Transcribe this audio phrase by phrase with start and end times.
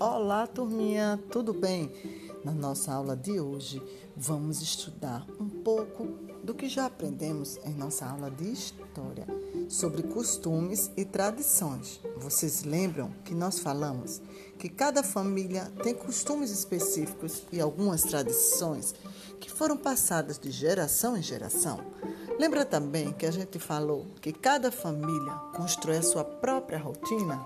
[0.00, 1.92] Olá, turminha, tudo bem?
[2.42, 3.82] Na nossa aula de hoje,
[4.16, 6.06] vamos estudar um pouco
[6.42, 9.26] do que já aprendemos em nossa aula de história
[9.68, 12.00] sobre costumes e tradições.
[12.16, 14.22] Vocês lembram que nós falamos
[14.58, 18.94] que cada família tem costumes específicos e algumas tradições
[19.38, 21.78] que foram passadas de geração em geração?
[22.38, 27.38] Lembra também que a gente falou que cada família constrói a sua própria rotina?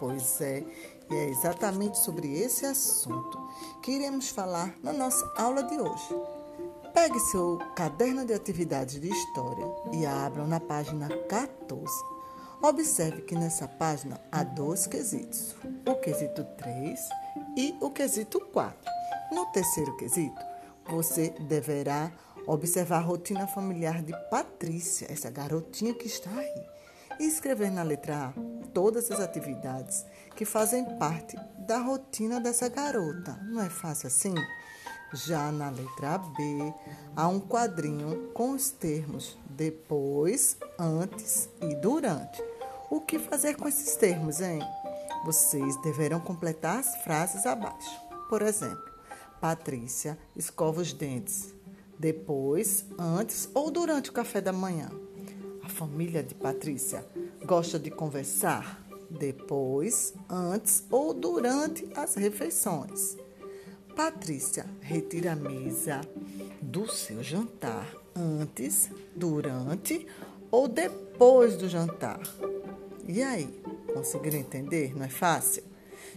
[0.00, 0.64] Pois é,
[1.10, 3.38] e é exatamente sobre esse assunto
[3.82, 6.14] que iremos falar na nossa aula de hoje.
[6.92, 11.86] Pegue seu caderno de atividades de história e abram na página 14.
[12.60, 15.54] Observe que nessa página há dois quesitos,
[15.86, 17.00] o quesito 3
[17.56, 18.76] e o quesito 4.
[19.32, 20.42] No terceiro quesito,
[20.88, 22.10] você deverá
[22.46, 26.66] observar a rotina familiar de Patrícia, essa garotinha que está aí,
[27.20, 30.04] e escrever na letra A todas as atividades
[30.36, 33.38] que fazem parte da rotina dessa garota.
[33.44, 34.34] Não é fácil assim?
[35.12, 36.74] Já na letra B,
[37.16, 42.42] há um quadrinho com os termos depois, antes e durante.
[42.90, 44.60] O que fazer com esses termos, hein?
[45.24, 48.00] Vocês deverão completar as frases abaixo.
[48.28, 48.84] Por exemplo,
[49.40, 51.54] Patrícia escova os dentes
[51.98, 54.88] depois, antes ou durante o café da manhã.
[55.64, 57.04] A família de Patrícia
[57.48, 63.16] gosta de conversar depois, antes ou durante as refeições.
[63.96, 66.02] Patrícia retira a mesa
[66.60, 70.06] do seu jantar antes, durante
[70.50, 72.20] ou depois do jantar.
[73.06, 73.62] E aí,
[73.94, 74.94] conseguiram entender?
[74.94, 75.64] Não é fácil?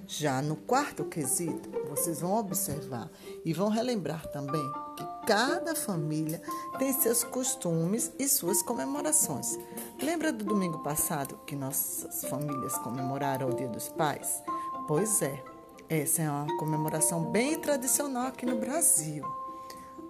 [0.05, 3.09] Já no quarto quesito, vocês vão observar
[3.45, 6.41] e vão relembrar também que cada família
[6.77, 9.57] tem seus costumes e suas comemorações.
[10.01, 14.41] Lembra do domingo passado que nossas famílias comemoraram o Dia dos Pais?
[14.87, 15.43] Pois é,
[15.89, 19.25] essa é uma comemoração bem tradicional aqui no Brasil.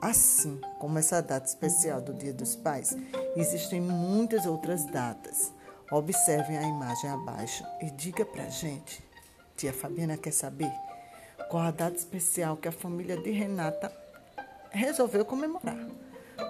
[0.01, 2.95] Assim como essa data especial do Dia dos Pais,
[3.35, 5.51] existem muitas outras datas.
[5.91, 9.03] Observem a imagem abaixo e diga pra gente
[9.61, 10.71] Tia Fabiana quer saber
[11.47, 13.95] qual a data especial que a família de Renata
[14.71, 15.77] resolveu comemorar.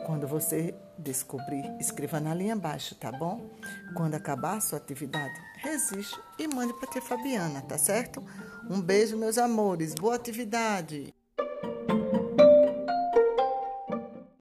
[0.05, 3.49] Quando você descobrir, escreva na linha abaixo, tá bom?
[3.95, 8.23] Quando acabar a sua atividade, resiste e mande para tia Fabiana, tá certo?
[8.69, 9.93] Um beijo, meus amores.
[9.93, 11.13] Boa atividade!